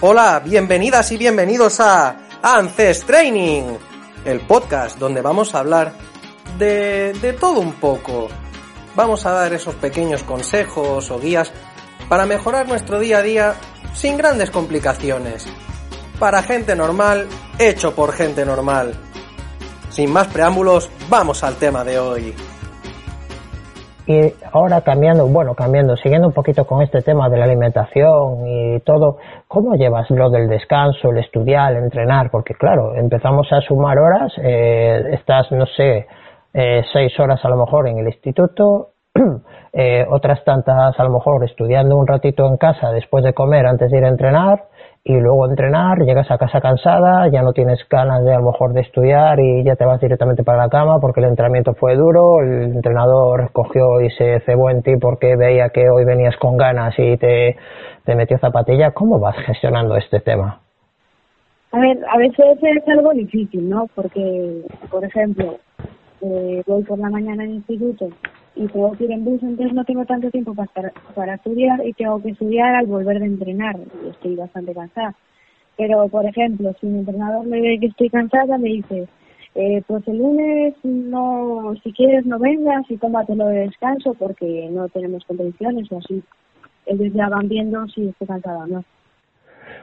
Hola, 0.00 0.40
bienvenidas 0.44 1.10
y 1.10 1.16
bienvenidos 1.16 1.80
a 1.80 2.14
Ances 2.40 3.04
Training, 3.04 3.64
el 4.24 4.38
podcast 4.42 4.96
donde 4.96 5.20
vamos 5.22 5.52
a 5.52 5.58
hablar 5.58 5.92
de, 6.56 7.12
de 7.14 7.32
todo 7.32 7.58
un 7.58 7.72
poco. 7.72 8.28
Vamos 8.94 9.26
a 9.26 9.32
dar 9.32 9.52
esos 9.52 9.74
pequeños 9.74 10.22
consejos 10.22 11.10
o 11.10 11.18
guías 11.18 11.50
para 12.08 12.26
mejorar 12.26 12.68
nuestro 12.68 13.00
día 13.00 13.18
a 13.18 13.22
día 13.22 13.54
sin 13.92 14.16
grandes 14.16 14.52
complicaciones. 14.52 15.46
Para 16.20 16.44
gente 16.44 16.76
normal, 16.76 17.26
hecho 17.58 17.92
por 17.96 18.12
gente 18.12 18.46
normal. 18.46 18.94
Sin 19.90 20.12
más 20.12 20.28
preámbulos, 20.28 20.90
vamos 21.08 21.42
al 21.42 21.56
tema 21.56 21.82
de 21.82 21.98
hoy. 21.98 22.36
Y 24.08 24.32
ahora 24.52 24.80
cambiando, 24.80 25.26
bueno, 25.26 25.54
cambiando, 25.54 25.94
siguiendo 25.94 26.28
un 26.28 26.32
poquito 26.32 26.66
con 26.66 26.80
este 26.80 27.02
tema 27.02 27.28
de 27.28 27.36
la 27.36 27.44
alimentación 27.44 28.46
y 28.46 28.80
todo, 28.80 29.18
¿cómo 29.46 29.74
llevas 29.74 30.08
lo 30.08 30.30
del 30.30 30.48
descanso, 30.48 31.10
el 31.10 31.18
estudiar, 31.18 31.72
el 31.72 31.84
entrenar? 31.84 32.30
Porque 32.30 32.54
claro, 32.54 32.94
empezamos 32.94 33.52
a 33.52 33.60
sumar 33.60 33.98
horas, 33.98 34.32
eh, 34.42 35.10
estás, 35.12 35.52
no 35.52 35.66
sé, 35.66 36.06
eh, 36.54 36.82
seis 36.90 37.20
horas 37.20 37.44
a 37.44 37.50
lo 37.50 37.58
mejor 37.58 37.86
en 37.86 37.98
el 37.98 38.06
instituto, 38.06 38.92
eh, 39.74 40.06
otras 40.08 40.42
tantas 40.42 40.98
a 40.98 41.04
lo 41.04 41.10
mejor 41.10 41.44
estudiando 41.44 41.94
un 41.94 42.06
ratito 42.06 42.46
en 42.46 42.56
casa 42.56 42.90
después 42.92 43.22
de 43.22 43.34
comer 43.34 43.66
antes 43.66 43.90
de 43.90 43.98
ir 43.98 44.04
a 44.06 44.08
entrenar 44.08 44.68
y 45.04 45.14
luego 45.18 45.48
entrenar, 45.48 45.98
llegas 46.00 46.30
a 46.30 46.38
casa 46.38 46.60
cansada, 46.60 47.28
ya 47.28 47.42
no 47.42 47.52
tienes 47.52 47.78
ganas 47.88 48.24
de 48.24 48.34
a 48.34 48.38
lo 48.38 48.46
mejor 48.46 48.72
de 48.72 48.82
estudiar 48.82 49.40
y 49.40 49.64
ya 49.64 49.76
te 49.76 49.84
vas 49.84 50.00
directamente 50.00 50.44
para 50.44 50.58
la 50.58 50.68
cama 50.68 51.00
porque 51.00 51.20
el 51.20 51.26
entrenamiento 51.26 51.74
fue 51.74 51.96
duro, 51.96 52.40
el 52.40 52.74
entrenador 52.74 53.50
cogió 53.52 54.00
y 54.00 54.10
se 54.10 54.40
cebó 54.40 54.70
en 54.70 54.82
ti 54.82 54.96
porque 54.96 55.36
veía 55.36 55.70
que 55.70 55.88
hoy 55.88 56.04
venías 56.04 56.36
con 56.36 56.56
ganas 56.56 56.94
y 56.98 57.16
te, 57.16 57.56
te 58.04 58.14
metió 58.14 58.38
zapatilla. 58.38 58.90
¿Cómo 58.90 59.18
vas 59.18 59.36
gestionando 59.46 59.96
este 59.96 60.20
tema? 60.20 60.60
A 61.72 61.78
ver, 61.80 61.98
a 62.10 62.18
veces 62.18 62.58
es 62.62 62.88
algo 62.88 63.12
difícil, 63.12 63.68
¿no? 63.68 63.86
Porque, 63.94 64.62
por 64.90 65.04
ejemplo, 65.04 65.56
eh, 66.22 66.62
voy 66.66 66.82
por 66.82 66.98
la 66.98 67.10
mañana 67.10 67.44
al 67.44 67.50
instituto 67.50 68.08
y 68.58 68.66
tengo 68.66 68.92
que 68.92 69.04
ir 69.04 69.12
en 69.12 69.24
bus, 69.24 69.42
entonces 69.42 69.72
no 69.72 69.84
tengo 69.84 70.04
tanto 70.04 70.30
tiempo 70.30 70.52
para, 70.52 70.92
para 71.14 71.34
estudiar 71.34 71.86
y 71.86 71.92
tengo 71.92 72.20
que 72.20 72.30
estudiar 72.30 72.74
al 72.74 72.86
volver 72.86 73.20
de 73.20 73.26
entrenar 73.26 73.76
y 74.04 74.08
estoy 74.08 74.34
bastante 74.34 74.74
cansada. 74.74 75.14
Pero, 75.76 76.08
por 76.08 76.26
ejemplo, 76.26 76.74
si 76.80 76.86
mi 76.86 76.98
entrenador 76.98 77.46
me 77.46 77.60
ve 77.60 77.78
que 77.78 77.86
estoy 77.86 78.10
cansada, 78.10 78.58
me 78.58 78.68
dice, 78.68 79.06
eh, 79.54 79.80
pues 79.86 80.06
el 80.08 80.18
lunes 80.18 80.74
no, 80.82 81.72
si 81.84 81.92
quieres 81.92 82.26
no 82.26 82.40
vengas 82.40 82.90
y 82.90 82.96
tómatelo 82.96 83.46
de 83.46 83.60
descanso 83.60 84.14
porque 84.14 84.68
no 84.72 84.88
tenemos 84.88 85.24
competiciones 85.24 85.90
o 85.92 85.98
así. 85.98 86.20
Ellos 86.86 87.12
ya 87.14 87.28
van 87.28 87.48
viendo 87.48 87.86
si 87.88 88.08
estoy 88.08 88.26
cansada 88.26 88.64
o 88.64 88.66
no. 88.66 88.84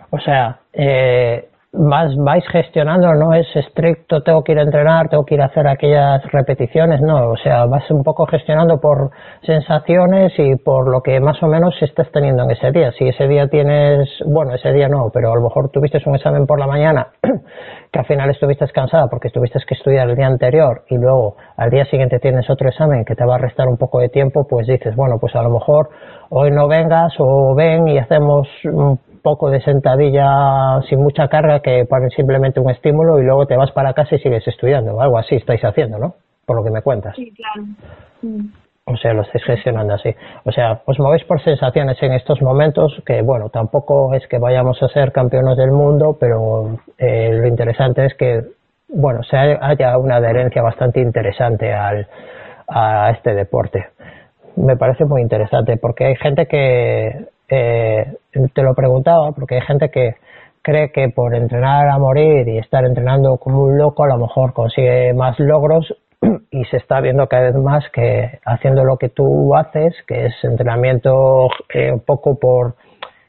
O 0.09 0.19
sea, 0.19 0.59
eh, 0.73 1.47
más 1.77 2.15
vais 2.17 2.45
gestionando, 2.47 3.13
no 3.13 3.33
es 3.33 3.47
estricto, 3.55 4.21
tengo 4.23 4.43
que 4.43 4.53
ir 4.53 4.59
a 4.59 4.63
entrenar, 4.63 5.09
tengo 5.09 5.25
que 5.25 5.35
ir 5.35 5.41
a 5.41 5.45
hacer 5.45 5.67
aquellas 5.67 6.23
repeticiones, 6.31 7.01
no, 7.01 7.31
o 7.31 7.37
sea, 7.37 7.65
vas 7.65 7.89
un 7.91 8.03
poco 8.03 8.25
gestionando 8.25 8.79
por 8.79 9.11
sensaciones 9.43 10.33
y 10.37 10.55
por 10.55 10.89
lo 10.89 11.01
que 11.01 11.19
más 11.19 11.41
o 11.43 11.47
menos 11.47 11.75
estás 11.81 12.09
teniendo 12.11 12.43
en 12.43 12.51
ese 12.51 12.71
día. 12.71 12.91
Si 12.97 13.07
ese 13.07 13.27
día 13.27 13.47
tienes, 13.47 14.09
bueno, 14.25 14.53
ese 14.53 14.71
día 14.71 14.87
no, 14.87 15.09
pero 15.13 15.31
a 15.31 15.35
lo 15.35 15.41
mejor 15.41 15.69
tuviste 15.69 16.01
un 16.05 16.15
examen 16.15 16.45
por 16.45 16.59
la 16.59 16.67
mañana 16.67 17.07
que 17.91 17.99
al 17.99 18.05
final 18.05 18.29
estuviste 18.29 18.67
cansada 18.73 19.07
porque 19.09 19.29
tuviste 19.29 19.59
que 19.67 19.75
estudiar 19.75 20.09
el 20.09 20.15
día 20.15 20.27
anterior 20.27 20.83
y 20.89 20.97
luego 20.97 21.35
al 21.57 21.69
día 21.69 21.85
siguiente 21.85 22.19
tienes 22.19 22.49
otro 22.49 22.69
examen 22.69 23.05
que 23.05 23.15
te 23.15 23.25
va 23.25 23.35
a 23.35 23.37
restar 23.37 23.67
un 23.67 23.77
poco 23.77 23.99
de 23.99 24.09
tiempo, 24.09 24.45
pues 24.47 24.67
dices, 24.67 24.95
bueno, 24.95 25.17
pues 25.19 25.35
a 25.35 25.41
lo 25.41 25.49
mejor 25.49 25.89
hoy 26.29 26.51
no 26.51 26.67
vengas 26.67 27.13
o 27.19 27.55
ven 27.55 27.87
y 27.87 27.97
hacemos 27.97 28.47
poco 29.25 29.49
de 29.49 29.59
sentadilla 29.61 30.79
sin 30.87 31.01
mucha 31.01 31.27
carga 31.27 31.59
que 31.59 31.85
ponen 31.89 32.11
simplemente 32.11 32.59
un 32.59 32.69
estímulo 32.69 33.19
y 33.19 33.23
luego 33.23 33.47
te 33.47 33.57
vas 33.57 33.71
para 33.71 33.93
casa 33.93 34.15
y 34.15 34.19
sigues 34.19 34.47
estudiando. 34.47 35.01
Algo 35.01 35.17
así 35.17 35.33
estáis 35.35 35.65
haciendo, 35.65 35.97
¿no? 35.97 36.13
Por 36.45 36.57
lo 36.57 36.63
que 36.63 36.69
me 36.69 36.83
cuentas. 36.83 37.15
Sí, 37.15 37.33
claro. 37.33 37.67
O 38.85 38.95
sea, 38.97 39.13
lo 39.13 39.23
estáis 39.23 39.43
gestionando 39.43 39.95
así. 39.95 40.13
O 40.43 40.51
sea, 40.51 40.79
os 40.85 40.99
movéis 40.99 41.23
por 41.23 41.41
sensaciones 41.41 41.97
en 42.03 42.13
estos 42.13 42.39
momentos, 42.43 43.01
que 43.03 43.23
bueno, 43.23 43.49
tampoco 43.49 44.13
es 44.13 44.27
que 44.27 44.37
vayamos 44.37 44.77
a 44.83 44.89
ser 44.89 45.11
campeones 45.11 45.57
del 45.57 45.71
mundo, 45.71 46.15
pero 46.19 46.77
eh, 46.99 47.31
lo 47.33 47.47
interesante 47.47 48.05
es 48.05 48.13
que, 48.13 48.43
bueno, 48.89 49.23
se 49.23 49.37
haya 49.37 49.97
una 49.97 50.17
adherencia 50.17 50.61
bastante 50.61 51.01
interesante 51.01 51.73
al, 51.73 52.07
a 52.67 53.09
este 53.09 53.33
deporte. 53.33 53.87
Me 54.55 54.77
parece 54.77 55.03
muy 55.03 55.23
interesante 55.23 55.77
porque 55.77 56.05
hay 56.05 56.15
gente 56.15 56.45
que 56.45 57.34
eh, 57.47 58.17
te 58.53 58.61
lo 58.61 58.73
preguntaba 58.73 59.31
porque 59.31 59.55
hay 59.55 59.61
gente 59.61 59.89
que 59.89 60.15
cree 60.61 60.91
que 60.91 61.09
por 61.09 61.35
entrenar 61.35 61.89
a 61.89 61.97
morir 61.99 62.47
y 62.47 62.57
estar 62.57 62.85
entrenando 62.85 63.37
como 63.37 63.63
un 63.63 63.77
loco 63.77 64.03
a 64.03 64.07
lo 64.07 64.17
mejor 64.17 64.53
consigue 64.53 65.13
más 65.13 65.39
logros 65.39 65.93
y 66.51 66.65
se 66.65 66.77
está 66.77 67.01
viendo 67.01 67.27
cada 67.27 67.51
vez 67.51 67.55
más 67.55 67.83
que 67.91 68.39
haciendo 68.45 68.83
lo 68.83 68.97
que 68.97 69.09
tú 69.09 69.55
haces, 69.55 69.93
que 70.07 70.25
es 70.25 70.33
entrenamiento 70.43 71.49
eh, 71.73 71.91
un 71.91 71.99
poco 71.99 72.39
por, 72.39 72.75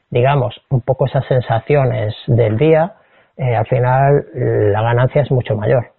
digamos, 0.09 0.59
un 0.69 0.81
poco 0.81 1.05
esas 1.05 1.25
sensaciones 1.27 2.15
del 2.25 2.57
día, 2.57 2.93
eh, 3.37 3.55
al 3.55 3.67
final 3.67 4.25
la 4.33 4.81
ganancia 4.81 5.21
es 5.21 5.31
mucho 5.31 5.55
mayor. 5.55 5.91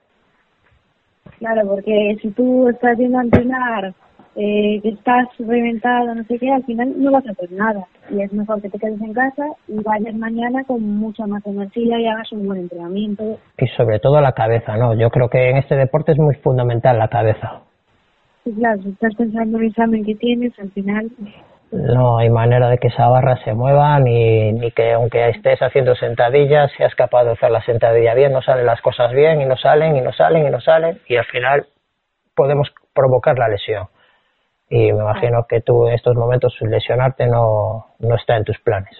Claro, 1.38 1.68
porque 1.68 2.16
si 2.20 2.30
tú 2.32 2.68
estás 2.68 2.98
yendo 2.98 3.18
a 3.18 3.22
entrenar 3.22 3.94
eh, 4.40 4.78
que 4.84 4.90
estás 4.90 5.26
reventado, 5.40 6.14
no 6.14 6.22
sé 6.22 6.38
qué, 6.38 6.48
al 6.48 6.62
final 6.62 6.92
no 6.96 7.10
vas 7.10 7.26
a 7.26 7.32
hacer 7.32 7.50
nada. 7.50 7.84
Y 8.08 8.22
es 8.22 8.32
mejor 8.32 8.62
que 8.62 8.70
te 8.70 8.78
quedes 8.78 9.00
en 9.00 9.12
casa 9.12 9.44
y 9.66 9.82
vayas 9.82 10.14
mañana 10.14 10.62
con 10.64 10.80
mucha 10.80 11.26
más 11.26 11.44
energía 11.44 11.98
y 11.98 12.06
hagas 12.06 12.30
un 12.30 12.46
buen 12.46 12.60
entrenamiento. 12.60 13.40
Y 13.58 13.66
sobre 13.76 13.98
todo 13.98 14.20
la 14.20 14.32
cabeza, 14.32 14.76
¿no? 14.76 14.94
Yo 14.94 15.10
creo 15.10 15.28
que 15.28 15.50
en 15.50 15.56
este 15.56 15.74
deporte 15.74 16.12
es 16.12 16.18
muy 16.18 16.36
fundamental 16.36 16.98
la 16.98 17.08
cabeza. 17.08 17.62
Sí, 18.44 18.54
claro, 18.54 18.80
si 18.82 18.90
estás 18.90 19.12
pensando 19.16 19.58
en 19.58 19.64
el 19.64 19.70
examen 19.70 20.04
que 20.04 20.14
tienes, 20.14 20.56
al 20.60 20.70
final... 20.70 21.10
No 21.72 22.18
hay 22.18 22.30
manera 22.30 22.70
de 22.70 22.78
que 22.78 22.88
esa 22.88 23.08
barra 23.08 23.42
se 23.42 23.54
mueva, 23.54 23.98
ni, 23.98 24.52
ni 24.52 24.70
que 24.70 24.92
aunque 24.92 25.30
estés 25.30 25.60
haciendo 25.60 25.96
sentadillas, 25.96 26.70
seas 26.76 26.94
capaz 26.94 27.24
de 27.24 27.32
hacer 27.32 27.50
la 27.50 27.62
sentadilla 27.62 28.14
bien, 28.14 28.32
no 28.32 28.40
salen 28.40 28.66
las 28.66 28.80
cosas 28.82 29.12
bien, 29.12 29.40
y 29.40 29.46
no 29.46 29.56
salen, 29.56 29.96
y 29.96 30.00
no 30.00 30.12
salen, 30.12 30.46
y 30.46 30.50
no 30.50 30.60
salen, 30.60 31.00
y 31.08 31.16
al 31.16 31.26
final 31.26 31.66
podemos 32.36 32.72
provocar 32.94 33.36
la 33.36 33.48
lesión 33.48 33.88
y 34.70 34.92
me 34.92 35.02
imagino 35.02 35.44
que 35.48 35.60
tú 35.60 35.86
en 35.86 35.94
estos 35.94 36.16
momentos 36.16 36.56
lesionarte 36.60 37.26
no, 37.26 37.86
no 37.98 38.16
está 38.16 38.36
en 38.36 38.44
tus 38.44 38.58
planes. 38.58 38.96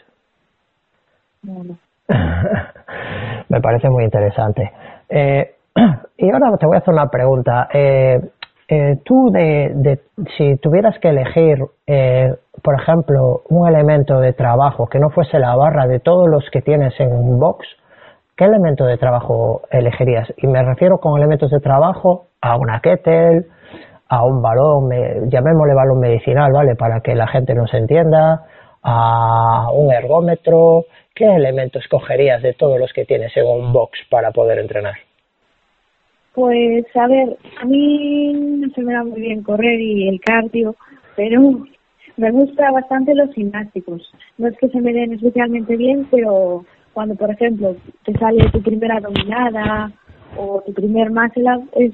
me 3.48 3.60
parece 3.60 3.90
muy 3.90 4.04
interesante. 4.04 4.72
Eh, 5.08 5.54
y 6.16 6.30
ahora 6.30 6.56
te 6.56 6.66
voy 6.66 6.76
a 6.76 6.80
hacer 6.80 6.94
una 6.94 7.10
pregunta. 7.10 7.68
Eh, 7.72 8.20
eh, 8.70 8.98
tú, 9.02 9.30
de, 9.30 9.72
de, 9.74 10.00
si 10.36 10.56
tuvieras 10.56 10.98
que 10.98 11.08
elegir, 11.08 11.58
eh, 11.86 12.34
por 12.62 12.78
ejemplo, 12.78 13.42
un 13.48 13.66
elemento 13.66 14.20
de 14.20 14.34
trabajo 14.34 14.88
que 14.88 14.98
no 14.98 15.08
fuese 15.08 15.38
la 15.38 15.56
barra 15.56 15.86
de 15.86 16.00
todos 16.00 16.28
los 16.28 16.44
que 16.50 16.60
tienes 16.60 16.92
en 17.00 17.12
un 17.12 17.40
box, 17.40 17.66
¿qué 18.36 18.44
elemento 18.44 18.84
de 18.84 18.98
trabajo 18.98 19.62
elegirías? 19.70 20.30
Y 20.36 20.46
me 20.46 20.62
refiero 20.62 20.98
con 20.98 21.16
elementos 21.16 21.50
de 21.50 21.60
trabajo 21.60 22.26
a 22.42 22.56
una 22.56 22.80
kettle, 22.80 23.46
a 24.08 24.24
un 24.24 24.40
balón, 24.40 24.90
llamémosle 25.28 25.74
balón 25.74 26.00
medicinal, 26.00 26.52
¿vale? 26.52 26.74
Para 26.76 27.00
que 27.00 27.14
la 27.14 27.26
gente 27.26 27.54
nos 27.54 27.72
entienda, 27.74 28.46
a 28.82 29.70
un 29.72 29.92
ergómetro. 29.92 30.84
¿Qué 31.14 31.26
elementos 31.26 31.86
cogerías 31.88 32.42
de 32.42 32.54
todos 32.54 32.78
los 32.78 32.92
que 32.92 33.04
tienes 33.04 33.36
en 33.36 33.46
un 33.46 33.72
box 33.72 33.98
para 34.08 34.30
poder 34.30 34.58
entrenar? 34.58 34.94
Pues, 36.32 36.84
a 36.94 37.08
ver, 37.08 37.36
a 37.60 37.64
mí 37.64 38.32
no 38.32 38.68
se 38.70 38.82
me 38.82 38.92
da 38.92 39.02
muy 39.02 39.20
bien 39.20 39.42
correr 39.42 39.80
y 39.80 40.08
el 40.08 40.20
cardio, 40.20 40.76
pero 41.16 41.40
me 42.16 42.30
gusta 42.30 42.70
bastante 42.70 43.14
los 43.14 43.34
gimnásticos. 43.34 44.10
No 44.38 44.48
es 44.48 44.56
que 44.58 44.68
se 44.68 44.80
me 44.80 44.92
den 44.92 45.14
especialmente 45.14 45.76
bien, 45.76 46.06
pero 46.10 46.64
cuando, 46.92 47.14
por 47.16 47.30
ejemplo, 47.30 47.74
te 48.04 48.12
sale 48.14 48.48
tu 48.50 48.62
primera 48.62 49.00
dominada 49.00 49.90
o 50.36 50.62
tu 50.64 50.72
primer 50.72 51.10
muscle 51.10 51.50
es 51.72 51.92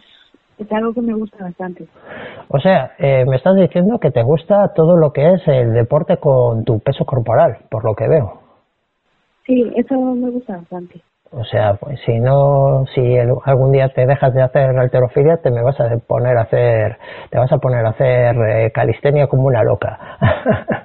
es 0.59 0.73
algo 0.73 0.93
que 0.93 1.01
me 1.01 1.15
gusta 1.15 1.45
bastante. 1.45 1.87
O 2.49 2.59
sea, 2.59 2.93
eh, 2.99 3.25
me 3.27 3.37
estás 3.37 3.57
diciendo 3.57 3.99
que 3.99 4.11
te 4.11 4.23
gusta 4.23 4.73
todo 4.75 4.97
lo 4.97 5.13
que 5.13 5.35
es 5.35 5.49
el 5.49 5.73
deporte 5.73 6.19
con 6.19 6.65
tu 6.65 6.81
peso 6.81 7.05
corporal, 7.05 7.59
por 7.71 7.85
lo 7.85 7.95
que 7.95 8.09
veo. 8.09 8.41
Sí, 9.47 9.73
eso 9.77 9.95
me 9.99 10.31
gusta 10.31 10.57
bastante. 10.57 11.01
O 11.37 11.45
sea, 11.45 11.75
pues 11.75 11.99
si 12.07 12.21
no, 12.21 12.85
si 12.95 13.19
algún 13.19 13.73
día 13.73 13.89
te 13.89 14.07
dejas 14.07 14.33
de 14.35 14.43
hacer 14.43 14.79
alterofilia, 14.79 15.39
te 15.39 15.51
me 15.51 15.63
vas 15.63 15.79
a 15.81 15.89
poner 16.07 16.39
a 16.39 16.43
hacer, 16.43 16.97
te 17.31 17.39
vas 17.39 17.51
a 17.51 17.59
poner 17.59 17.85
a 17.85 17.91
hacer 17.91 18.37
eh, 18.37 18.71
calistenia 18.73 19.27
como 19.27 19.45
una 19.45 19.65
loca. 19.65 19.99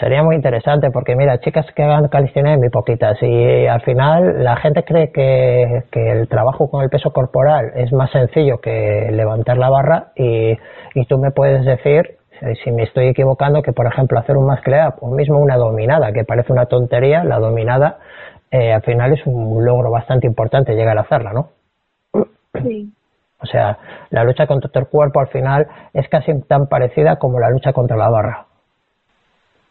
Sería 0.00 0.22
muy 0.22 0.34
interesante 0.34 0.90
porque 0.90 1.14
mira, 1.14 1.38
chicas 1.40 1.66
que 1.76 1.82
hagan 1.82 2.08
calistenia 2.08 2.52
hay 2.52 2.58
muy 2.58 2.70
poquitas 2.70 3.18
y 3.22 3.66
al 3.66 3.82
final 3.82 4.42
la 4.42 4.56
gente 4.56 4.82
cree 4.82 5.12
que, 5.12 5.84
que, 5.92 6.10
el 6.10 6.26
trabajo 6.26 6.70
con 6.70 6.82
el 6.82 6.88
peso 6.88 7.12
corporal 7.12 7.72
es 7.74 7.92
más 7.92 8.10
sencillo 8.10 8.58
que 8.62 9.10
levantar 9.12 9.58
la 9.58 9.68
barra 9.68 10.12
y, 10.16 10.56
y 10.94 11.04
tú 11.06 11.18
me 11.18 11.32
puedes 11.32 11.66
decir 11.66 12.16
si 12.64 12.72
me 12.72 12.84
estoy 12.84 13.08
equivocando, 13.08 13.62
que 13.62 13.72
por 13.72 13.86
ejemplo 13.86 14.18
hacer 14.18 14.38
un 14.38 14.46
muscle 14.46 14.78
up 14.86 14.94
o 15.02 15.10
mismo 15.10 15.38
una 15.38 15.56
dominada, 15.56 16.12
que 16.12 16.24
parece 16.24 16.52
una 16.52 16.66
tontería, 16.66 17.22
la 17.22 17.38
dominada 17.38 17.98
eh, 18.50 18.72
al 18.72 18.82
final 18.82 19.12
es 19.12 19.24
un 19.26 19.64
logro 19.64 19.90
bastante 19.90 20.26
importante 20.26 20.74
llegar 20.74 20.96
a 20.96 21.02
hacerla, 21.02 21.32
¿no? 21.32 21.50
Sí. 22.62 22.90
O 23.42 23.46
sea, 23.46 23.78
la 24.10 24.24
lucha 24.24 24.46
contra 24.46 24.70
el 24.74 24.88
cuerpo 24.88 25.20
al 25.20 25.28
final 25.28 25.66
es 25.92 26.08
casi 26.08 26.32
tan 26.42 26.66
parecida 26.66 27.16
como 27.16 27.38
la 27.38 27.50
lucha 27.50 27.72
contra 27.72 27.96
la 27.96 28.08
barra. 28.08 28.46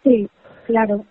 Sí, 0.03 0.29
claro. 0.65 1.01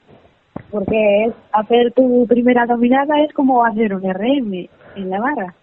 Porque 0.71 1.25
es 1.25 1.35
hacer 1.53 1.93
tu 1.93 2.27
primera 2.27 2.67
dominada 2.67 3.21
es 3.21 3.33
como 3.33 3.65
hacer 3.65 3.95
un 3.95 4.03
RM 4.03 4.69
en 4.97 5.11
la 5.11 5.21
barra. 5.21 5.55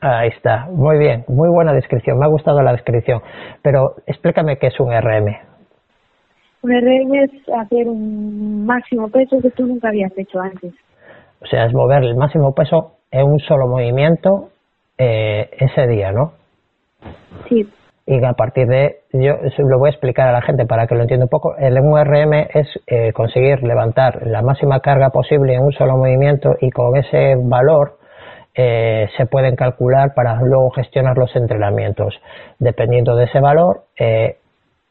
Ahí 0.00 0.28
está, 0.28 0.66
muy 0.70 0.98
bien, 0.98 1.24
muy 1.28 1.48
buena 1.48 1.72
descripción, 1.72 2.18
me 2.18 2.26
ha 2.26 2.28
gustado 2.28 2.62
la 2.62 2.72
descripción. 2.72 3.20
Pero 3.62 3.94
explícame 4.06 4.58
qué 4.58 4.68
es 4.68 4.80
un 4.80 4.92
RM. 4.92 5.36
Un 6.62 6.70
RM 6.70 7.14
es 7.24 7.30
hacer 7.48 7.88
un 7.88 8.64
máximo 8.66 9.08
peso 9.08 9.40
que 9.40 9.50
tú 9.50 9.66
nunca 9.66 9.88
habías 9.88 10.16
hecho 10.16 10.40
antes. 10.40 10.72
O 11.40 11.46
sea, 11.46 11.66
es 11.66 11.72
mover 11.72 12.02
el 12.02 12.16
máximo 12.16 12.52
peso 12.52 12.96
en 13.10 13.26
un 13.26 13.38
solo 13.40 13.68
movimiento 13.68 14.50
eh, 14.96 15.50
ese 15.52 15.86
día, 15.86 16.12
¿no? 16.12 16.32
Sí. 17.48 17.68
Y 18.10 18.24
a 18.24 18.32
partir 18.32 18.66
de, 18.68 19.00
yo 19.12 19.34
lo 19.58 19.78
voy 19.78 19.88
a 19.88 19.90
explicar 19.90 20.28
a 20.28 20.32
la 20.32 20.40
gente 20.40 20.64
para 20.64 20.86
que 20.86 20.94
lo 20.94 21.02
entienda 21.02 21.26
un 21.26 21.28
poco, 21.28 21.54
el 21.58 21.78
URM 21.78 22.32
es 22.54 22.66
eh, 22.86 23.12
conseguir 23.12 23.62
levantar 23.62 24.26
la 24.26 24.40
máxima 24.40 24.80
carga 24.80 25.10
posible 25.10 25.52
en 25.52 25.62
un 25.62 25.72
solo 25.72 25.98
movimiento 25.98 26.56
y 26.58 26.70
con 26.70 26.96
ese 26.96 27.34
valor 27.36 27.98
eh, 28.54 29.10
se 29.18 29.26
pueden 29.26 29.56
calcular 29.56 30.14
para 30.14 30.40
luego 30.40 30.70
gestionar 30.70 31.18
los 31.18 31.36
entrenamientos. 31.36 32.18
Dependiendo 32.58 33.14
de 33.14 33.26
ese 33.26 33.40
valor 33.40 33.82
eh, 33.98 34.38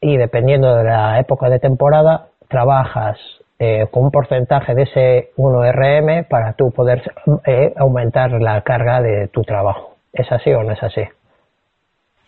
y 0.00 0.16
dependiendo 0.16 0.76
de 0.76 0.84
la 0.84 1.18
época 1.18 1.50
de 1.50 1.58
temporada, 1.58 2.28
trabajas 2.48 3.18
eh, 3.58 3.88
con 3.90 4.04
un 4.04 4.10
porcentaje 4.12 4.76
de 4.76 4.82
ese 4.82 5.30
1RM 5.36 6.28
para 6.28 6.52
tú 6.52 6.70
poder 6.70 7.02
aumentar 7.76 8.30
la 8.40 8.60
carga 8.60 9.02
de 9.02 9.26
tu 9.26 9.42
trabajo. 9.42 9.96
¿Es 10.12 10.30
así 10.30 10.52
o 10.52 10.62
no 10.62 10.70
es 10.70 10.82
así? 10.84 11.02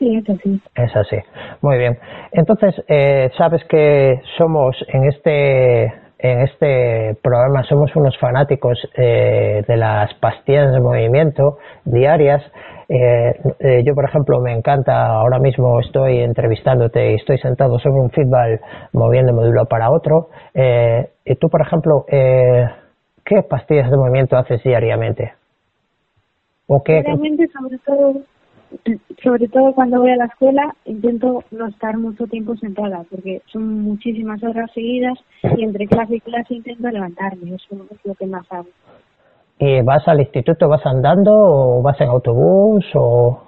Sí, 0.00 0.16
es 0.16 0.30
así. 0.30 0.60
Es 0.74 0.96
así. 0.96 1.16
Muy 1.60 1.76
bien. 1.76 1.98
Entonces, 2.32 2.74
eh, 2.88 3.30
sabes 3.36 3.62
que 3.64 4.22
somos 4.38 4.74
en 4.88 5.04
este 5.04 5.92
en 6.22 6.40
este 6.40 7.16
programa 7.22 7.62
somos 7.64 7.94
unos 7.96 8.16
fanáticos 8.18 8.78
eh, 8.96 9.62
de 9.66 9.76
las 9.76 10.12
pastillas 10.14 10.72
de 10.72 10.80
movimiento 10.80 11.58
diarias. 11.84 12.42
Eh, 12.88 13.34
eh, 13.58 13.82
yo, 13.84 13.94
por 13.94 14.06
ejemplo, 14.06 14.40
me 14.40 14.52
encanta, 14.52 15.06
ahora 15.06 15.38
mismo 15.38 15.80
estoy 15.80 16.20
entrevistándote 16.20 17.12
y 17.12 17.14
estoy 17.16 17.38
sentado 17.38 17.78
sobre 17.78 18.00
un 18.00 18.10
feedback 18.10 18.60
moviéndome 18.92 19.42
de 19.42 19.50
uno 19.50 19.66
para 19.66 19.90
otro. 19.90 20.30
Eh, 20.54 21.10
y 21.26 21.36
tú, 21.36 21.50
por 21.50 21.60
ejemplo, 21.60 22.06
eh, 22.08 22.64
¿qué 23.24 23.42
pastillas 23.42 23.90
de 23.90 23.98
movimiento 23.98 24.36
haces 24.36 24.62
diariamente? 24.62 25.34
¿O 26.66 26.82
qué? 26.82 27.02
Diariamente, 27.02 27.48
sobre 27.48 27.78
todo, 27.78 28.14
sobre 29.22 29.48
todo 29.48 29.72
cuando 29.72 30.00
voy 30.00 30.10
a 30.12 30.16
la 30.16 30.26
escuela, 30.26 30.74
intento 30.84 31.42
no 31.50 31.66
estar 31.66 31.96
mucho 31.96 32.26
tiempo 32.26 32.56
sentada, 32.56 33.04
porque 33.10 33.42
son 33.46 33.82
muchísimas 33.82 34.42
horas 34.42 34.70
seguidas 34.72 35.18
y 35.42 35.64
entre 35.64 35.86
clase 35.86 36.16
y 36.16 36.20
clase 36.20 36.54
intento 36.54 36.88
levantarme, 36.88 37.54
eso 37.54 37.76
es 37.90 38.04
lo 38.04 38.14
que 38.14 38.26
más 38.26 38.50
hago. 38.50 38.68
¿Y 39.58 39.82
vas 39.82 40.06
al 40.08 40.20
instituto, 40.20 40.68
vas 40.68 40.84
andando 40.86 41.32
o 41.34 41.82
vas 41.82 42.00
en 42.00 42.08
autobús 42.08 42.84
o...? 42.94 43.42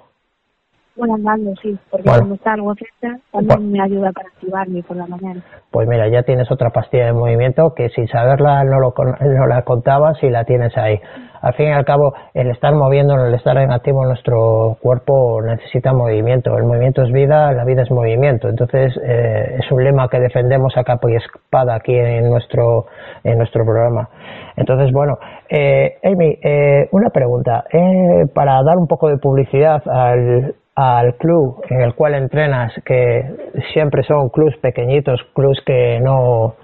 Bueno, 0.95 1.15
andando, 1.15 1.55
sí, 1.59 1.75
porque 1.89 2.07
cuando 2.07 2.35
está 2.35 2.53
algo 2.53 2.75
cerca 2.75 3.19
también 3.31 3.71
me 3.71 3.81
ayuda 3.81 4.11
para 4.11 4.27
activarme 4.27 4.83
por 4.83 4.95
la 4.95 5.07
mañana. 5.07 5.41
Pues 5.71 5.87
mira, 5.87 6.07
ya 6.07 6.21
tienes 6.21 6.51
otra 6.51 6.69
pastilla 6.69 7.07
de 7.07 7.13
movimiento 7.13 7.73
que 7.73 7.89
sin 7.89 8.07
saberla 8.07 8.63
no, 8.63 8.79
lo, 8.79 8.93
no 8.95 9.47
la 9.47 9.63
contabas 9.63 10.21
y 10.21 10.29
la 10.29 10.43
tienes 10.43 10.77
ahí. 10.77 10.99
Al 11.43 11.53
fin 11.55 11.67
y 11.67 11.71
al 11.73 11.83
cabo, 11.83 12.13
el 12.33 12.49
estar 12.49 12.73
moviendo, 12.73 13.15
el 13.15 13.33
estar 13.33 13.57
en 13.57 13.69
activo, 13.69 14.05
nuestro 14.05 14.77
cuerpo 14.81 15.41
necesita 15.41 15.91
movimiento. 15.91 16.57
El 16.57 16.63
movimiento 16.63 17.03
es 17.03 17.11
vida, 17.11 17.51
la 17.51 17.65
vida 17.65 17.81
es 17.81 17.91
movimiento. 17.91 18.47
Entonces, 18.47 18.97
eh, 19.03 19.57
es 19.59 19.69
un 19.69 19.83
lema 19.83 20.07
que 20.07 20.21
defendemos 20.21 20.77
a 20.77 20.85
capa 20.85 21.11
y 21.11 21.15
espada 21.15 21.75
aquí 21.75 21.93
en 21.93 22.29
nuestro, 22.29 22.85
en 23.25 23.37
nuestro 23.37 23.65
programa. 23.65 24.07
Entonces, 24.55 24.93
bueno, 24.93 25.17
eh, 25.49 25.97
Amy, 26.03 26.39
eh, 26.41 26.87
una 26.91 27.09
pregunta. 27.09 27.65
Eh, 27.73 28.25
para 28.33 28.63
dar 28.63 28.77
un 28.77 28.87
poco 28.87 29.09
de 29.09 29.17
publicidad 29.17 29.83
al, 29.85 30.55
al 30.75 31.15
club 31.17 31.61
en 31.69 31.81
el 31.81 31.93
cual 31.93 32.15
entrenas, 32.15 32.71
que 32.85 33.51
siempre 33.73 34.03
son 34.03 34.29
clubs 34.29 34.55
pequeñitos, 34.61 35.19
clubs 35.33 35.59
que 35.65 35.99
no, 35.99 36.55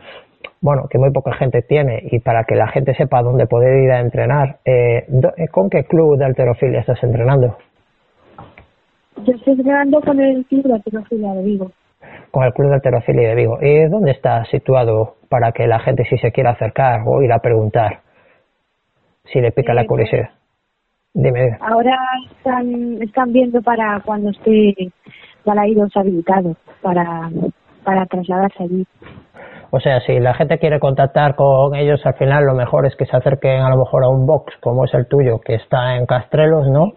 bueno, 0.62 0.88
que 0.90 0.98
muy 0.98 1.12
poca 1.12 1.34
gente 1.34 1.62
tiene, 1.62 2.02
y 2.12 2.20
para 2.20 2.44
que 2.44 2.56
la 2.56 2.68
gente 2.68 2.94
sepa 2.96 3.22
dónde 3.22 3.48
poder 3.48 3.84
ir 3.84 3.92
a 3.92 4.00
entrenar, 4.00 4.58
eh, 4.66 5.06
¿con 5.52 5.70
qué 5.70 5.86
club 5.86 6.18
de 6.18 6.26
alterofilia 6.26 6.82
estás 6.82 7.02
entrenando? 7.04 7.58
Yo 9.24 9.34
estoy 9.34 9.54
entrenando 9.54 10.02
con 10.02 10.20
el 10.20 10.46
club 10.46 10.64
de 10.64 10.74
alterofilia 10.74 11.34
de 11.34 11.44
Vigo. 11.44 11.72
Con 12.32 12.44
el 12.44 12.54
club 12.54 12.70
de 12.70 12.76
alterofilia 12.76 13.30
de 13.30 13.36
Vigo. 13.36 13.58
¿Y 13.62 13.86
dónde 13.90 14.12
está 14.12 14.46
situado 14.46 15.16
para 15.30 15.52
que 15.52 15.68
la 15.68 15.80
gente 15.80 16.06
si 16.06 16.18
se 16.18 16.32
quiera 16.32 16.52
acercar 16.52 17.02
o 17.06 17.22
ir 17.22 17.32
a 17.32 17.40
preguntar? 17.40 18.02
Si 19.26 19.40
le 19.40 19.52
pica 19.52 19.74
la 19.74 19.86
curiosidad. 19.86 20.30
Dime, 21.14 21.58
Ahora 21.60 21.98
están, 22.32 23.02
están 23.02 23.34
viendo 23.34 23.62
para 23.62 24.00
cuando 24.06 24.30
esté 24.30 24.92
Balaídos 25.44 25.96
habilitado, 25.96 26.56
para, 26.82 27.30
para 27.84 28.06
trasladarse 28.06 28.64
allí. 28.64 28.86
O 29.72 29.80
sea, 29.80 30.00
si 30.02 30.20
la 30.20 30.34
gente 30.34 30.58
quiere 30.58 30.80
contactar 30.80 31.36
con 31.36 31.76
ellos, 31.76 32.04
al 32.06 32.16
final 32.16 32.46
lo 32.46 32.56
mejor 32.56 32.86
es 32.88 32.96
que 32.96 33.06
se 33.06 33.16
acerquen 33.16 33.62
a 33.62 33.70
lo 33.70 33.78
mejor 33.78 34.04
a 34.04 34.10
un 34.10 34.26
box 34.26 34.54
como 34.62 34.86
es 34.86 34.94
el 34.94 35.08
tuyo, 35.08 35.40
que 35.40 35.56
está 35.56 35.96
en 35.96 36.06
Castrelos, 36.06 36.68
¿no? 36.68 36.94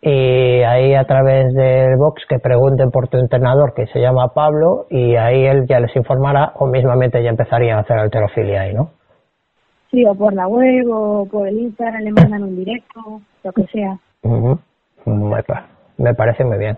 Y 0.00 0.62
ahí 0.62 0.94
a 0.94 1.04
través 1.04 1.52
del 1.54 1.96
box 1.96 2.22
que 2.28 2.38
pregunten 2.38 2.90
por 2.90 3.08
tu 3.08 3.18
entrenador, 3.18 3.74
que 3.74 3.86
se 3.88 4.00
llama 4.00 4.28
Pablo, 4.34 4.86
y 4.88 5.16
ahí 5.16 5.46
él 5.46 5.66
ya 5.68 5.80
les 5.80 5.94
informará 5.96 6.52
o 6.56 6.66
mismamente 6.66 7.22
ya 7.22 7.30
empezarían 7.30 7.78
a 7.78 7.80
hacer 7.80 7.98
alterofilia 7.98 8.62
ahí, 8.62 8.74
¿no? 8.74 8.90
Sí, 9.90 10.04
o 10.06 10.14
por 10.14 10.32
la 10.32 10.46
web 10.46 10.86
o 10.90 11.26
por 11.30 11.48
el 11.48 11.58
Instagram 11.58 12.02
le 12.02 12.12
mandan 12.12 12.42
un 12.42 12.56
directo, 12.56 13.00
lo 13.44 13.52
que 13.52 13.64
sea. 13.66 13.98
Me 15.98 16.14
parece 16.14 16.44
muy 16.44 16.58
bien. 16.58 16.76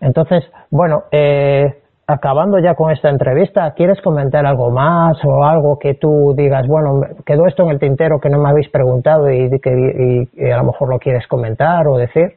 Entonces, 0.00 0.44
bueno, 0.70 1.04
eh, 1.10 1.81
acabando 2.06 2.58
ya 2.58 2.74
con 2.74 2.90
esta 2.90 3.08
entrevista, 3.08 3.72
¿quieres 3.74 4.00
comentar 4.00 4.44
algo 4.44 4.70
más 4.70 5.16
o 5.24 5.44
algo 5.44 5.78
que 5.78 5.94
tú 5.94 6.34
digas, 6.36 6.66
bueno, 6.66 7.00
quedó 7.24 7.46
esto 7.46 7.62
en 7.64 7.70
el 7.70 7.78
tintero 7.78 8.20
que 8.20 8.28
no 8.28 8.38
me 8.38 8.50
habéis 8.50 8.68
preguntado 8.68 9.30
y 9.30 9.48
que 9.60 10.28
y, 10.34 10.50
a 10.50 10.58
lo 10.58 10.64
mejor 10.64 10.88
lo 10.90 10.98
quieres 10.98 11.26
comentar 11.26 11.86
o 11.86 11.96
decir? 11.96 12.34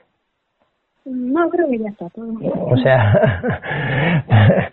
No, 1.06 1.50
creo 1.50 1.70
que 1.70 1.78
ya 1.78 1.90
está 1.90 2.10
todo. 2.10 2.34
O 2.72 2.78
sea, 2.78 3.42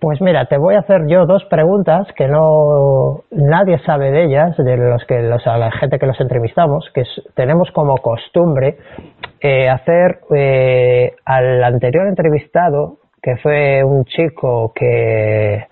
pues 0.00 0.22
mira, 0.22 0.46
te 0.46 0.56
voy 0.56 0.74
a 0.74 0.78
hacer 0.78 1.06
yo 1.06 1.26
dos 1.26 1.44
preguntas 1.50 2.06
que 2.16 2.28
no 2.28 3.20
nadie 3.30 3.78
sabe 3.80 4.10
de 4.10 4.24
ellas, 4.24 4.56
de 4.56 4.76
los 4.78 5.04
que 5.04 5.20
los, 5.20 5.46
a 5.46 5.58
la 5.58 5.70
gente 5.70 5.98
que 5.98 6.06
los 6.06 6.18
entrevistamos, 6.18 6.88
que 6.94 7.04
tenemos 7.34 7.70
como 7.72 7.98
costumbre 7.98 8.78
eh, 9.42 9.68
hacer 9.68 10.20
eh, 10.34 11.14
al 11.26 11.62
anterior 11.62 12.06
entrevistado, 12.06 12.96
que 13.22 13.36
fue 13.36 13.84
un 13.84 14.04
chico 14.04 14.72
que 14.74 15.66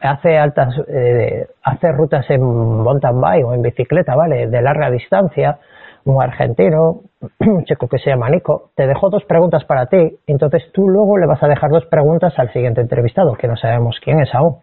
hace 0.00 0.38
altas, 0.38 0.74
eh, 0.88 1.46
hace 1.62 1.92
rutas 1.92 2.24
en 2.30 2.42
mountain 2.42 3.20
bike 3.20 3.44
o 3.44 3.54
en 3.54 3.62
bicicleta, 3.62 4.14
¿vale? 4.14 4.46
De 4.46 4.62
larga 4.62 4.90
distancia, 4.90 5.58
un 6.04 6.22
argentino, 6.22 7.00
un 7.40 7.64
chico 7.64 7.88
que 7.88 7.98
se 7.98 8.10
llama 8.10 8.30
Nico, 8.30 8.70
te 8.76 8.86
dejo 8.86 9.10
dos 9.10 9.24
preguntas 9.24 9.64
para 9.64 9.86
ti, 9.86 10.18
entonces 10.26 10.62
tú 10.72 10.88
luego 10.88 11.18
le 11.18 11.26
vas 11.26 11.42
a 11.42 11.48
dejar 11.48 11.70
dos 11.70 11.86
preguntas 11.86 12.34
al 12.38 12.52
siguiente 12.52 12.80
entrevistado, 12.80 13.34
que 13.34 13.48
no 13.48 13.56
sabemos 13.56 13.98
quién 14.02 14.20
es 14.20 14.32
aún. 14.34 14.58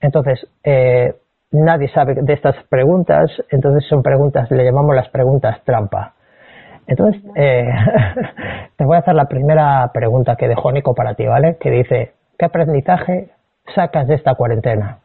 Entonces, 0.00 0.46
eh, 0.64 1.14
nadie 1.52 1.88
sabe 1.88 2.14
de 2.14 2.32
estas 2.32 2.56
preguntas, 2.68 3.30
entonces 3.50 3.88
son 3.88 4.02
preguntas, 4.02 4.50
le 4.50 4.64
llamamos 4.64 4.94
las 4.96 5.08
preguntas 5.08 5.62
trampa. 5.64 6.14
Entonces, 6.86 7.22
eh, 7.36 7.68
te 8.76 8.84
voy 8.84 8.96
a 8.96 9.00
hacer 9.00 9.14
la 9.14 9.26
primera 9.28 9.90
pregunta 9.92 10.36
que 10.36 10.48
dejó 10.48 10.72
Nico 10.72 10.94
para 10.94 11.14
ti, 11.14 11.26
¿vale? 11.26 11.56
Que 11.60 11.70
dice, 11.70 12.12
¿qué 12.38 12.46
aprendizaje 12.46 13.30
sacas 13.74 14.08
de 14.08 14.14
esta 14.14 14.34
cuarentena? 14.34 14.98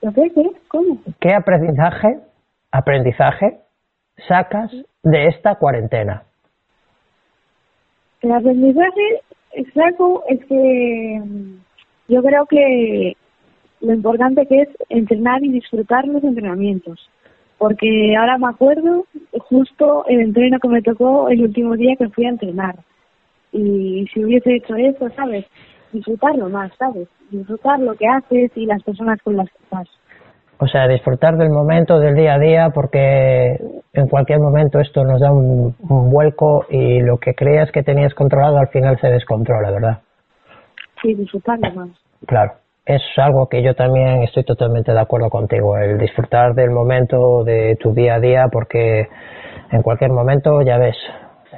¿Qué? 0.00 0.30
¿Qué? 0.34 0.50
¿Cómo? 0.68 0.98
¿Qué 1.20 1.34
aprendizaje, 1.34 2.18
aprendizaje 2.70 3.60
sacas 4.28 4.70
de 5.02 5.26
esta 5.28 5.56
cuarentena? 5.56 6.24
El 8.22 8.32
aprendizaje 8.32 9.22
saco 9.74 10.24
es 10.28 10.44
que 10.46 11.20
mm, 11.24 11.58
yo 12.08 12.22
creo 12.22 12.46
que 12.46 13.16
lo 13.80 13.94
importante 13.94 14.46
que 14.46 14.62
es 14.62 14.68
entrenar 14.88 15.44
y 15.44 15.50
disfrutar 15.50 16.06
los 16.06 16.22
entrenamientos. 16.24 17.10
Porque 17.58 18.14
ahora 18.16 18.38
me 18.38 18.48
acuerdo 18.48 19.06
justo 19.48 20.04
el 20.08 20.20
entreno 20.20 20.58
que 20.58 20.68
me 20.68 20.82
tocó 20.82 21.28
el 21.28 21.42
último 21.42 21.74
día 21.76 21.96
que 21.96 22.08
fui 22.10 22.26
a 22.26 22.30
entrenar. 22.30 22.76
Y 23.52 24.06
si 24.12 24.24
hubiese 24.24 24.56
hecho 24.56 24.76
eso, 24.76 25.08
¿sabes? 25.16 25.46
disfrutarlo 25.92 26.48
más, 26.48 26.72
¿sabes? 26.78 27.08
Disfrutar 27.30 27.80
lo 27.80 27.94
que 27.94 28.06
haces 28.06 28.50
y 28.54 28.66
las 28.66 28.82
personas 28.82 29.20
con 29.22 29.36
las 29.36 29.48
que 29.50 29.58
estás. 29.62 29.88
O 30.58 30.66
sea, 30.66 30.88
disfrutar 30.88 31.36
del 31.36 31.50
momento, 31.50 31.98
del 31.98 32.14
día 32.14 32.34
a 32.34 32.38
día, 32.38 32.70
porque 32.70 33.58
en 33.92 34.08
cualquier 34.08 34.40
momento 34.40 34.80
esto 34.80 35.04
nos 35.04 35.20
da 35.20 35.30
un, 35.30 35.74
vuelco 35.78 36.64
y 36.70 37.00
lo 37.00 37.18
que 37.18 37.34
creas 37.34 37.70
que 37.72 37.82
tenías 37.82 38.14
controlado 38.14 38.58
al 38.58 38.68
final 38.68 38.98
se 39.00 39.08
descontrola, 39.08 39.70
¿verdad? 39.70 39.98
Sí, 41.02 41.14
disfrutarlo 41.14 41.74
más. 41.74 41.88
Claro, 42.26 42.52
es 42.86 43.02
algo 43.16 43.48
que 43.48 43.62
yo 43.62 43.74
también 43.74 44.22
estoy 44.22 44.44
totalmente 44.44 44.92
de 44.92 45.00
acuerdo 45.00 45.28
contigo, 45.28 45.76
el 45.76 45.98
disfrutar 45.98 46.54
del 46.54 46.70
momento, 46.70 47.42
de 47.42 47.76
tu 47.80 47.92
día 47.92 48.14
a 48.14 48.20
día, 48.20 48.46
porque 48.50 49.08
en 49.72 49.82
cualquier 49.82 50.12
momento, 50.12 50.62
ya 50.62 50.78
ves, 50.78 50.96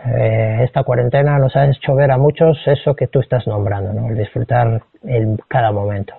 eh, 0.07 0.61
esta 0.65 0.85
cuarentena 0.85 1.39
nos 1.39 1.55
ha 1.55 1.67
hecho 1.67 1.95
ver 1.95 2.11
a 2.13 2.17
muchos 2.17 2.57
eso 2.67 2.95
que 2.95 3.09
tú 3.09 3.21
estás 3.21 3.47
nombrando, 3.47 3.93
¿no? 3.93 4.09
el 4.09 4.17
disfrutar 4.17 4.81
en 5.03 5.37
cada 5.49 5.71
momento. 5.71 6.15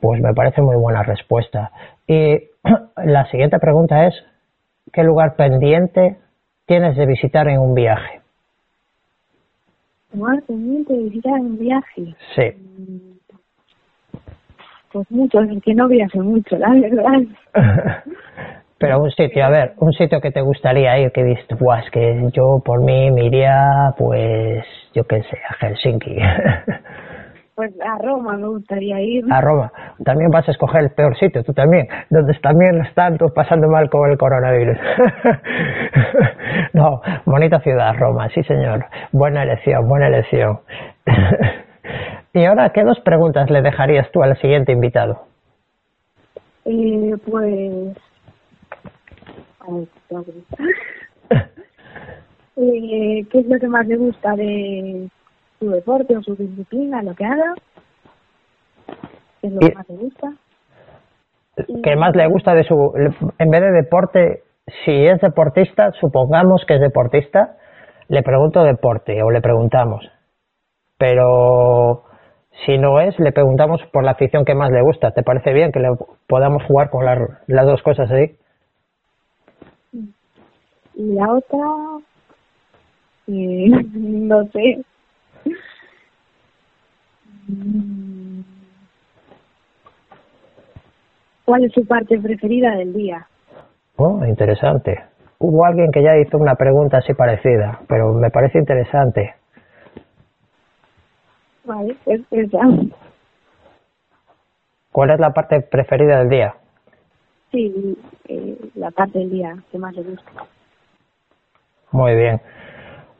Pues 0.00 0.22
me 0.22 0.32
parece 0.32 0.62
muy 0.62 0.76
buena 0.76 1.02
respuesta. 1.02 1.72
Y 2.06 2.38
la 2.96 3.28
siguiente 3.30 3.58
pregunta 3.58 4.06
es, 4.06 4.14
¿qué 4.92 5.02
lugar 5.02 5.34
pendiente 5.34 6.16
tienes 6.64 6.96
de 6.96 7.06
visitar 7.06 7.48
en 7.48 7.58
un 7.58 7.74
viaje? 7.74 8.20
¿Lugar 10.12 10.42
pendiente 10.46 10.92
de 10.92 11.02
visitar 11.02 11.38
en 11.38 11.46
un 11.46 11.58
viaje? 11.58 12.14
Sí. 12.36 13.07
Pues 14.92 15.10
mucho, 15.10 15.40
es 15.40 15.62
que 15.62 15.74
no 15.74 15.88
viaje 15.88 16.18
mucho, 16.20 16.56
la 16.56 16.70
verdad. 16.70 17.20
Pero 18.78 19.02
un 19.02 19.10
sitio, 19.10 19.44
a 19.44 19.50
ver, 19.50 19.72
un 19.78 19.92
sitio 19.92 20.20
que 20.20 20.30
te 20.30 20.40
gustaría 20.40 20.98
ir, 21.00 21.10
que 21.10 21.24
viste, 21.24 21.56
pues 21.56 21.90
que 21.90 22.30
yo 22.32 22.62
por 22.64 22.80
mí 22.80 23.10
me 23.10 23.24
iría, 23.24 23.92
pues, 23.98 24.64
yo 24.94 25.04
qué 25.04 25.22
sé, 25.22 25.38
a 25.48 25.66
Helsinki. 25.66 26.16
Pues 27.58 27.72
a 27.84 27.98
Roma 28.00 28.36
me 28.36 28.46
gustaría 28.46 29.00
ir. 29.00 29.24
A 29.32 29.40
Roma. 29.40 29.72
También 30.04 30.30
vas 30.30 30.46
a 30.46 30.52
escoger 30.52 30.80
el 30.80 30.90
peor 30.90 31.18
sitio, 31.18 31.42
tú 31.42 31.52
también, 31.52 31.88
donde 32.08 32.32
también 32.34 32.80
están 32.82 33.18
todos 33.18 33.32
pasando 33.32 33.66
mal 33.66 33.90
con 33.90 34.08
el 34.08 34.16
coronavirus. 34.16 34.78
no, 36.72 37.02
bonita 37.24 37.58
ciudad, 37.58 37.96
Roma, 37.98 38.28
sí 38.32 38.44
señor. 38.44 38.86
Buena 39.10 39.42
elección, 39.42 39.88
buena 39.88 40.06
elección. 40.06 40.60
Y 42.34 42.44
ahora, 42.44 42.70
¿qué 42.70 42.84
dos 42.84 43.00
preguntas 43.00 43.50
le 43.50 43.62
dejarías 43.62 44.10
tú 44.12 44.22
al 44.22 44.38
siguiente 44.40 44.72
invitado? 44.72 45.26
Eh, 46.64 47.14
pues... 47.28 47.96
eh, 52.56 53.26
¿Qué 53.30 53.38
es 53.38 53.46
lo 53.46 53.58
que 53.58 53.68
más 53.68 53.86
le 53.86 53.96
gusta 53.96 54.34
de 54.34 55.10
su 55.58 55.70
deporte 55.70 56.16
o 56.16 56.22
su 56.22 56.34
disciplina, 56.36 57.02
lo 57.02 57.14
que 57.14 57.24
haga, 57.24 57.54
es 59.42 59.52
lo 59.52 59.60
que 59.60 59.74
más 59.74 59.88
le 59.88 59.96
gusta. 59.96 60.32
¿Qué 61.82 61.96
más 61.96 62.14
le 62.14 62.26
gusta 62.28 62.54
de 62.54 62.64
su, 62.64 62.92
en 63.38 63.50
vez 63.50 63.60
de 63.60 63.72
deporte, 63.72 64.42
si 64.84 65.06
es 65.06 65.20
deportista, 65.20 65.90
supongamos 66.00 66.64
que 66.66 66.74
es 66.74 66.80
deportista, 66.80 67.56
le 68.08 68.22
pregunto 68.22 68.62
deporte 68.62 69.22
o 69.22 69.30
le 69.30 69.40
preguntamos. 69.40 70.08
Pero 70.96 72.04
si 72.66 72.78
no 72.78 73.00
es, 73.00 73.18
le 73.18 73.32
preguntamos 73.32 73.80
por 73.92 74.04
la 74.04 74.12
afición 74.12 74.44
que 74.44 74.54
más 74.54 74.70
le 74.70 74.82
gusta. 74.82 75.12
¿Te 75.12 75.22
parece 75.22 75.52
bien 75.52 75.72
que 75.72 75.80
le 75.80 75.88
podamos 76.26 76.62
jugar 76.64 76.90
con 76.90 77.04
las 77.04 77.66
dos 77.66 77.82
cosas 77.82 78.10
ahí? 78.10 78.36
Y 80.94 81.14
la 81.14 81.32
otra, 81.32 81.58
eh, 83.28 83.68
no 83.94 84.44
sé. 84.46 84.82
¿Cuál 91.44 91.64
es 91.64 91.72
su 91.72 91.86
parte 91.86 92.18
preferida 92.18 92.76
del 92.76 92.92
día? 92.92 93.26
Oh, 93.96 94.24
interesante. 94.26 94.98
Hubo 95.38 95.64
alguien 95.64 95.90
que 95.92 96.02
ya 96.02 96.16
hizo 96.16 96.36
una 96.36 96.56
pregunta 96.56 96.98
así 96.98 97.14
parecida, 97.14 97.80
pero 97.88 98.12
me 98.12 98.30
parece 98.30 98.58
interesante. 98.58 99.34
Vale, 101.68 101.94
pues 102.02 102.22
esa. 102.30 102.60
¿Cuál 104.90 105.10
es 105.10 105.20
la 105.20 105.34
parte 105.34 105.60
preferida 105.60 106.18
del 106.18 106.30
día? 106.30 106.54
Sí, 107.52 107.96
eh, 108.26 108.56
la 108.74 108.90
parte 108.90 109.18
del 109.18 109.30
día 109.30 109.54
que 109.70 109.78
más 109.78 109.94
le 109.94 110.02
gusta. 110.02 110.30
Muy 111.92 112.14
bien. 112.14 112.40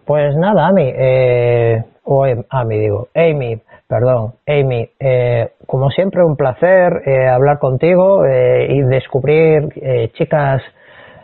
Pues 0.07 0.35
nada, 0.37 0.67
Ami, 0.67 0.91
eh, 0.97 1.85
o 2.05 2.25
Ami 2.49 2.79
digo, 2.79 3.09
Amy, 3.15 3.61
perdón, 3.87 4.33
Amy, 4.47 4.89
eh, 4.99 5.51
como 5.67 5.91
siempre 5.91 6.25
un 6.25 6.35
placer 6.35 7.03
eh, 7.05 7.29
hablar 7.29 7.59
contigo 7.59 8.25
eh, 8.25 8.67
y 8.71 8.81
descubrir 8.81 9.69
eh, 9.77 10.11
chicas 10.15 10.63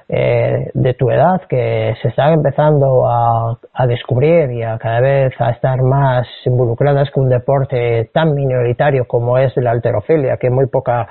eh, 0.09 0.71
de 0.75 0.95
tu 0.95 1.11
edad 1.11 1.43
que 1.49 1.95
se 2.03 2.09
están 2.09 2.35
empezando 2.35 3.07
a, 3.07 3.59
a, 3.73 3.87
descubrir 3.87 4.51
y 4.51 4.63
a 4.63 4.77
cada 4.79 5.01
vez 5.01 5.33
a 5.39 5.51
estar 5.51 5.83
más 5.83 6.27
involucradas 6.45 7.11
con 7.11 7.25
un 7.25 7.31
deporte 7.31 8.11
tan 8.13 8.35
minoritario 8.35 9.07
como 9.07 9.39
es 9.39 9.57
la 9.57 9.71
alterofilia, 9.71 10.37
que 10.37 10.51
muy 10.51 10.67
poca 10.67 11.07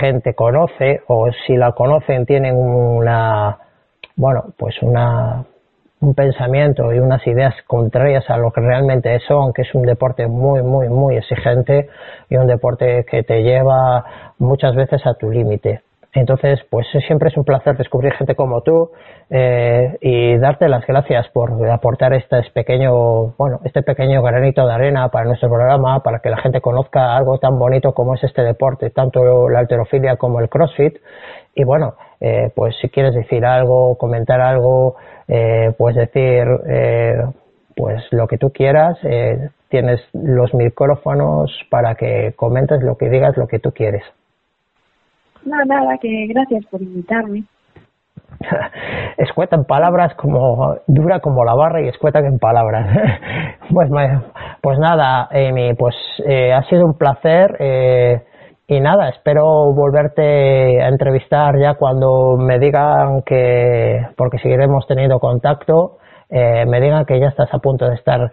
gente 0.00 0.34
conoce 0.34 1.00
o 1.08 1.28
si 1.46 1.56
la 1.56 1.72
conocen 1.72 2.26
tienen 2.26 2.56
una, 2.56 3.58
bueno, 4.16 4.44
pues 4.56 4.80
una 4.82 5.44
un 6.00 6.14
pensamiento 6.14 6.92
y 6.92 6.98
unas 6.98 7.26
ideas 7.26 7.54
contrarias 7.66 8.28
a 8.28 8.36
lo 8.36 8.50
que 8.50 8.60
realmente 8.60 9.18
son, 9.26 9.52
que 9.52 9.62
es 9.62 9.74
un 9.74 9.82
deporte 9.82 10.26
muy, 10.26 10.62
muy, 10.62 10.88
muy 10.88 11.16
exigente 11.16 11.88
y 12.28 12.36
un 12.36 12.46
deporte 12.46 13.04
que 13.10 13.22
te 13.22 13.42
lleva 13.42 14.04
muchas 14.38 14.74
veces 14.74 15.04
a 15.06 15.14
tu 15.14 15.30
límite. 15.30 15.85
Entonces, 16.16 16.60
pues 16.70 16.86
siempre 17.06 17.28
es 17.28 17.36
un 17.36 17.44
placer 17.44 17.76
descubrir 17.76 18.14
gente 18.14 18.34
como 18.34 18.62
tú 18.62 18.90
eh, 19.28 19.98
y 20.00 20.38
darte 20.38 20.66
las 20.66 20.86
gracias 20.86 21.28
por 21.28 21.52
aportar 21.70 22.14
este 22.14 22.40
pequeño, 22.54 23.34
bueno, 23.36 23.60
este 23.64 23.82
pequeño 23.82 24.22
granito 24.22 24.66
de 24.66 24.72
arena 24.72 25.10
para 25.10 25.26
nuestro 25.26 25.50
programa, 25.50 26.02
para 26.02 26.20
que 26.20 26.30
la 26.30 26.38
gente 26.38 26.62
conozca 26.62 27.14
algo 27.14 27.36
tan 27.36 27.58
bonito 27.58 27.92
como 27.92 28.14
es 28.14 28.24
este 28.24 28.42
deporte, 28.42 28.88
tanto 28.88 29.50
la 29.50 29.58
alterofilia 29.58 30.16
como 30.16 30.40
el 30.40 30.48
CrossFit. 30.48 30.96
Y 31.54 31.64
bueno, 31.64 31.96
eh, 32.18 32.50
pues 32.54 32.74
si 32.80 32.88
quieres 32.88 33.14
decir 33.14 33.44
algo, 33.44 33.98
comentar 33.98 34.40
algo, 34.40 34.96
eh, 35.28 35.74
puedes 35.76 35.98
decir 35.98 36.46
eh, 36.66 37.14
pues 37.74 38.02
lo 38.10 38.26
que 38.26 38.38
tú 38.38 38.48
quieras, 38.54 38.96
eh, 39.02 39.50
tienes 39.68 40.00
los 40.14 40.54
micrófonos 40.54 41.50
para 41.68 41.94
que 41.94 42.32
comentes 42.36 42.82
lo 42.82 42.96
que 42.96 43.10
digas, 43.10 43.36
lo 43.36 43.46
que 43.46 43.58
tú 43.58 43.72
quieres. 43.72 44.02
No, 45.46 45.64
nada, 45.64 45.96
que 45.98 46.26
gracias 46.26 46.66
por 46.66 46.82
invitarme. 46.82 47.44
escueta 49.16 49.56
en 49.56 49.64
palabras 49.64 50.14
como 50.16 50.76
dura 50.86 51.20
como 51.20 51.44
la 51.44 51.54
barra 51.54 51.82
y 51.82 51.88
escueta 51.88 52.18
en 52.18 52.38
palabras. 52.38 52.86
pues, 53.72 53.88
pues 54.60 54.78
nada, 54.78 55.28
Amy, 55.30 55.74
pues 55.74 55.94
eh, 56.26 56.52
ha 56.52 56.62
sido 56.64 56.84
un 56.84 56.98
placer. 56.98 57.56
Eh, 57.60 58.22
y 58.68 58.80
nada, 58.80 59.08
espero 59.08 59.72
volverte 59.72 60.82
a 60.82 60.88
entrevistar 60.88 61.56
ya 61.60 61.74
cuando 61.74 62.36
me 62.36 62.58
digan 62.58 63.22
que, 63.22 64.04
porque 64.16 64.38
seguiremos 64.38 64.84
teniendo 64.88 65.20
contacto, 65.20 65.98
eh, 66.28 66.66
me 66.66 66.80
digan 66.80 67.04
que 67.04 67.20
ya 67.20 67.28
estás 67.28 67.54
a 67.54 67.58
punto 67.58 67.88
de 67.88 67.94
estar 67.94 68.32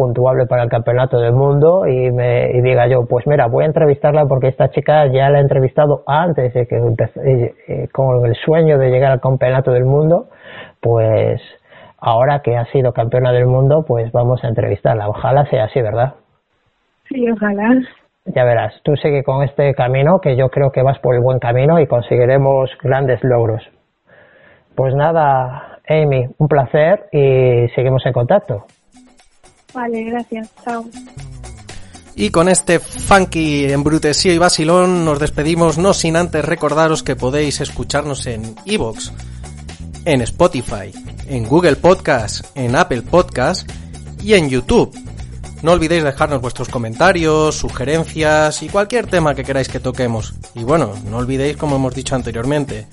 puntuable 0.00 0.46
para 0.46 0.62
el 0.62 0.70
campeonato 0.70 1.20
del 1.20 1.34
mundo 1.34 1.86
y 1.86 2.10
me 2.10 2.50
y 2.52 2.62
diga 2.62 2.86
yo, 2.86 3.04
pues 3.04 3.26
mira, 3.26 3.48
voy 3.48 3.64
a 3.64 3.66
entrevistarla 3.66 4.24
porque 4.24 4.48
esta 4.48 4.70
chica 4.70 5.06
ya 5.08 5.28
la 5.28 5.38
he 5.38 5.42
entrevistado 5.42 6.02
antes 6.06 6.54
de 6.54 6.66
que 6.66 6.76
empecé, 6.76 7.54
eh, 7.68 7.88
con 7.92 8.24
el 8.24 8.34
sueño 8.34 8.78
de 8.78 8.88
llegar 8.88 9.12
al 9.12 9.20
campeonato 9.20 9.72
del 9.72 9.84
mundo, 9.84 10.28
pues 10.80 11.42
ahora 11.98 12.40
que 12.40 12.56
ha 12.56 12.64
sido 12.72 12.94
campeona 12.94 13.30
del 13.30 13.44
mundo, 13.44 13.84
pues 13.86 14.10
vamos 14.10 14.42
a 14.42 14.48
entrevistarla. 14.48 15.06
Ojalá 15.06 15.44
sea 15.50 15.64
así, 15.64 15.82
¿verdad? 15.82 16.14
Sí, 17.10 17.30
ojalá 17.30 17.74
ya 18.24 18.44
verás, 18.44 18.74
tú 18.84 18.96
sigue 18.96 19.22
con 19.24 19.42
este 19.42 19.74
camino 19.74 20.20
que 20.20 20.36
yo 20.36 20.48
creo 20.48 20.70
que 20.70 20.82
vas 20.82 20.98
por 21.00 21.14
el 21.14 21.20
buen 21.20 21.38
camino 21.38 21.80
y 21.80 21.86
conseguiremos 21.86 22.70
grandes 22.82 23.22
logros. 23.24 23.62
Pues 24.74 24.94
nada, 24.94 25.78
Amy, 25.88 26.26
un 26.38 26.48
placer 26.48 27.06
y 27.12 27.68
seguimos 27.74 28.04
en 28.06 28.12
contacto. 28.12 28.64
Vale, 29.72 30.04
gracias. 30.04 30.48
Chao. 30.64 30.84
Y 32.16 32.30
con 32.30 32.48
este 32.48 32.80
funky 32.80 33.64
embrutesío 33.64 34.32
y 34.32 34.38
vacilón 34.38 35.04
nos 35.04 35.18
despedimos, 35.18 35.78
no 35.78 35.94
sin 35.94 36.16
antes 36.16 36.44
recordaros 36.44 37.02
que 37.02 37.16
podéis 37.16 37.60
escucharnos 37.60 38.26
en 38.26 38.54
Evox, 38.66 39.12
en 40.04 40.20
Spotify, 40.22 40.92
en 41.28 41.46
Google 41.46 41.76
Podcast, 41.76 42.44
en 42.56 42.76
Apple 42.76 43.02
Podcast 43.02 43.70
y 44.22 44.34
en 44.34 44.50
YouTube 44.50 44.94
no 45.62 45.72
olvidéis 45.72 46.04
dejarnos 46.04 46.40
vuestros 46.40 46.68
comentarios, 46.68 47.54
sugerencias 47.54 48.62
y 48.62 48.68
cualquier 48.70 49.06
tema 49.06 49.34
que 49.34 49.44
queráis 49.44 49.68
que 49.68 49.78
toquemos. 49.78 50.34
Y 50.54 50.64
bueno, 50.64 50.94
no 51.10 51.18
olvidéis, 51.18 51.58
como 51.58 51.76
hemos 51.76 51.94
dicho 51.94 52.14
anteriormente, 52.14 52.86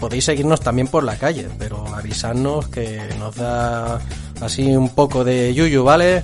podéis 0.00 0.24
seguirnos 0.24 0.60
también 0.60 0.88
por 0.88 1.04
la 1.04 1.16
calle, 1.16 1.48
pero 1.58 1.86
avisadnos 1.94 2.66
que 2.68 3.00
nos 3.20 3.36
da 3.36 4.00
así 4.42 4.76
un 4.76 4.88
poco 4.88 5.24
de 5.24 5.54
yuyu, 5.54 5.84
¿vale? 5.84 6.22